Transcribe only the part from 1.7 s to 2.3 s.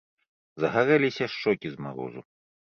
з марозу.